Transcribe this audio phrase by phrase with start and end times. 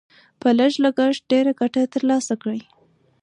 [0.41, 2.61] په لږ لګښت ډېره ګټه تر لاسه کړئ.